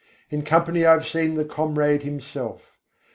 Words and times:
In 0.31 0.41
company 0.41 0.83
I 0.83 0.93
have 0.93 1.07
seen 1.07 1.35
the 1.35 1.45
Comrade 1.45 2.01
Himself. 2.01 2.75